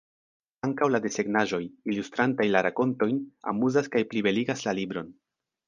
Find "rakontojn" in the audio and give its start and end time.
2.69-3.21